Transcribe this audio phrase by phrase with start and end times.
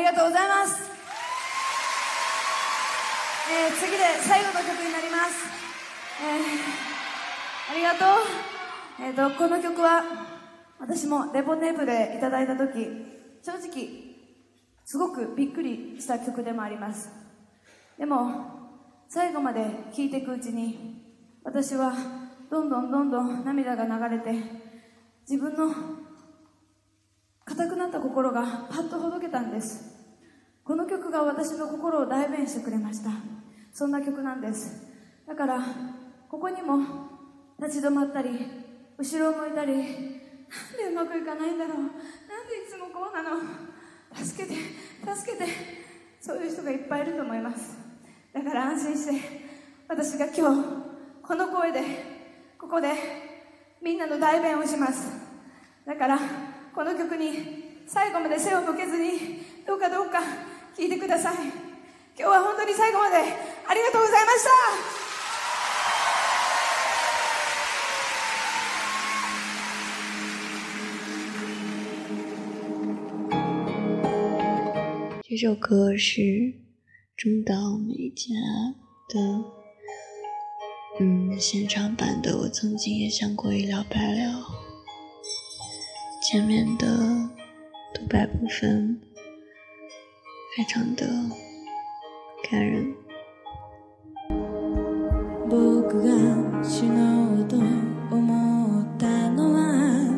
[0.00, 0.80] りがとうございます、
[3.52, 5.44] えー次で最後の曲になります、
[6.24, 8.08] えーありがとう、
[9.04, 10.02] えーとこの曲は
[10.80, 12.88] 私もレポネープでいただいた時
[13.42, 14.10] 正直
[14.86, 17.10] すごくびっくりした曲でもあります。
[17.98, 18.58] でも
[19.08, 19.60] 最後まで
[19.94, 21.04] 聴いていくうちに
[21.44, 21.92] 私は
[22.50, 24.32] どんどんどんどん涙が流れて
[25.28, 25.74] 自分の
[27.44, 29.89] 硬くなった心がパッとほどけたんです。
[30.64, 33.10] この曲が私の心を代弁してくれました。
[33.72, 34.86] そんな曲なんです。
[35.26, 35.60] だから
[36.28, 36.78] ここにも
[37.58, 38.30] 立ち止まったり
[38.98, 39.88] 後ろを向いたりなんで
[40.90, 41.76] うまくいかないんだろう。
[41.76, 43.40] なんでいつもこうなの。
[44.12, 44.54] 助けて
[45.14, 45.80] 助けて。
[46.20, 47.78] そういう人がいっぱいいると思います。
[48.32, 49.22] だから安心して
[49.88, 50.64] 私が今日
[51.22, 51.80] この声で
[52.58, 52.92] ここで
[53.82, 55.10] みんなの代弁をします。
[55.86, 56.18] だから
[56.74, 60.20] この曲に最後まで背を向けずにどうかどうか
[60.79, 61.53] 聴いてください今
[62.17, 64.49] 日は本当に最後までありがとうございました
[75.27, 76.53] 这首歌是
[77.17, 78.33] 中岛美嘉
[79.09, 79.19] 的，
[80.99, 82.37] 嗯，现场版的。
[82.37, 84.45] 我曾经也想过一了百了，
[86.23, 86.87] 前面的
[87.93, 89.01] 独白部分
[90.55, 91.05] 非常的
[92.49, 92.95] 感人。
[95.49, 100.09] 僕が死のうと思ったのは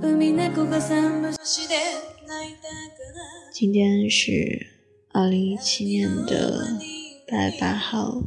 [0.00, 1.74] 海猫が桟橋で
[2.26, 2.72] 泣いたか
[3.12, 4.30] ら今天是
[5.12, 6.64] 二零一七年的
[7.28, 8.22] 八月八号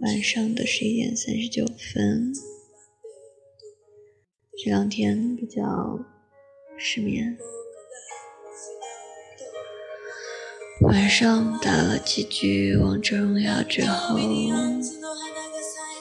[0.00, 2.32] 晚上的十一点三十九分。
[4.60, 5.62] 这两天比较
[6.76, 7.36] 失眠，
[10.83, 14.17] 晚上打了几局王者荣耀之后，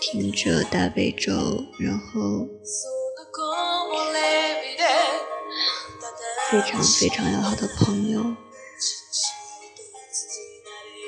[0.00, 1.32] 听着大悲咒，
[1.78, 2.46] 然后
[6.50, 8.36] 非常非常要好的朋友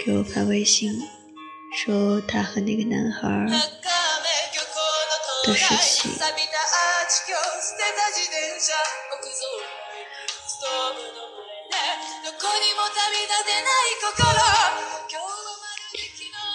[0.05, 0.91] 给我发微信，
[1.77, 3.29] 说他和那个男孩
[5.45, 6.11] 的事情。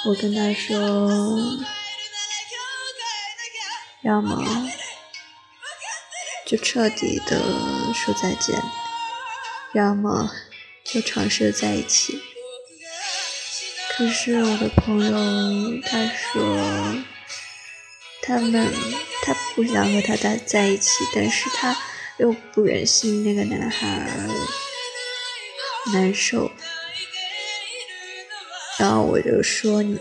[0.06, 1.38] 我跟他说，
[4.04, 4.72] 要么
[6.48, 7.40] 就彻底的
[7.94, 8.60] 说再见，
[9.74, 10.32] 要么
[10.84, 12.20] 就尝试在一起。
[13.92, 17.04] 可是我的朋友他说，
[18.24, 18.74] 他们
[19.22, 21.78] 他不想和他在在一起，但是他
[22.18, 24.10] 又不忍心那个男孩
[25.88, 26.52] 难受。
[28.78, 30.00] 然后我就说你，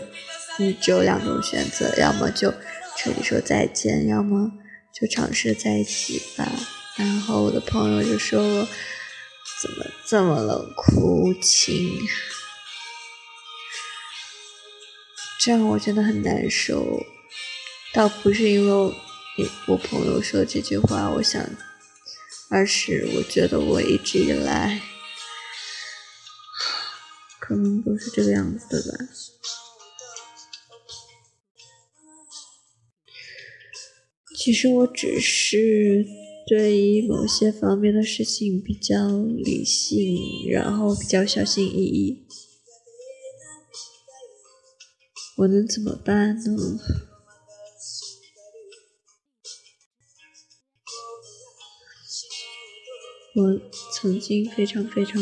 [0.57, 2.49] 你只有两种选择，要么就
[2.97, 4.51] 彻底说再见，要么
[4.93, 6.49] 就尝试在一起吧。
[6.95, 8.67] 然后我的朋友就说我
[9.61, 11.99] 怎么这么冷酷无情，
[15.41, 17.05] 这样我真的很难受。
[17.93, 18.95] 倒不是因为我
[19.67, 21.43] 我朋友说这句话，我想，
[22.49, 24.81] 而是我觉得我一直以来。
[27.49, 29.05] 可能都是这个样子的吧。
[34.37, 36.05] 其实我只是
[36.47, 40.15] 对于某些方面的事情比较理性，
[40.51, 42.27] 然后比较小心翼翼。
[45.37, 46.79] 我能怎么办呢？
[53.35, 53.61] 我
[53.95, 55.21] 曾经非常非常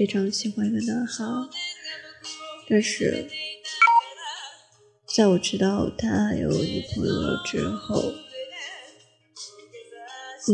[0.00, 1.22] 非常喜欢一个男孩，
[2.70, 3.28] 但是
[5.14, 8.14] 在我知道他有女朋友了之后，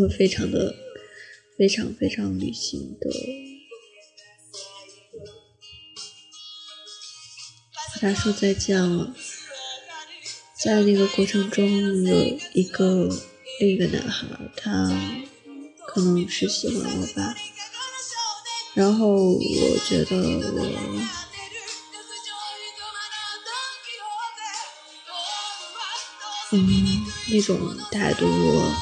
[0.00, 0.74] 我非常的
[1.56, 3.08] 非常非常理性的
[7.92, 9.14] 和他说再见了。
[10.60, 11.64] 在那个过程中，
[12.04, 13.08] 有一个
[13.60, 14.26] 另一个男孩，
[14.56, 14.90] 他
[15.86, 17.36] 可能是喜欢我吧。
[18.76, 20.60] 然后我觉得我，
[26.52, 27.58] 嗯，那种
[27.90, 28.74] 态度我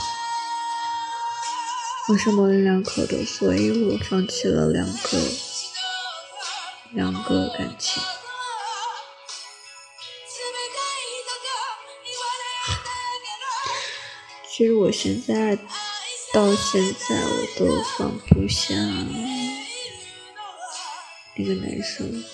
[2.08, 5.16] 我是模棱两可的，所以我放弃了两个
[6.90, 8.02] 两个感情。
[14.50, 15.56] 其实我现在
[16.32, 18.74] 到现在我都放不下
[21.36, 22.24] 那个男生，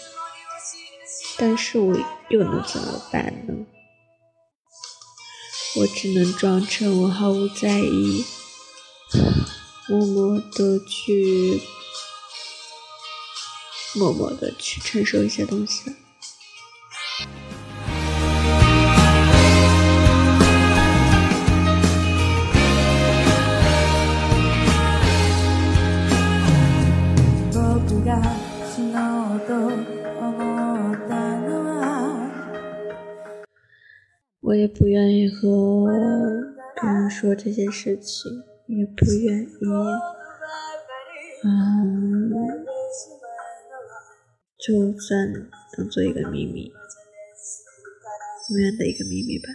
[1.38, 1.96] 但是我
[2.28, 3.66] 又能怎么办呢？
[5.76, 8.24] 我只能装成我毫无在意，
[9.88, 11.62] 默默的去，
[13.94, 15.94] 默默的去承受一些东西。
[34.50, 35.86] 我也不愿意和
[36.74, 39.48] 别人说这些事情，也不愿意，
[41.44, 42.32] 嗯，
[44.58, 46.72] 就算当做一个秘密，
[48.50, 49.46] 永远的一个秘密吧。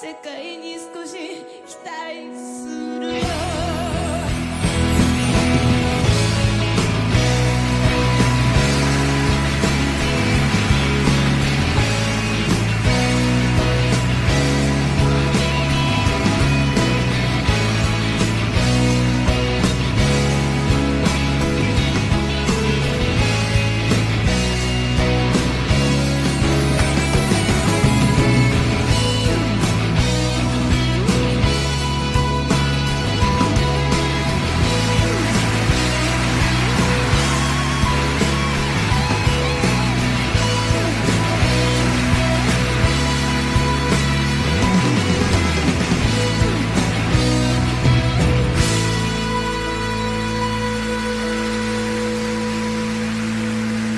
[0.00, 1.18] 世界に少し
[1.66, 3.57] 期待するよ。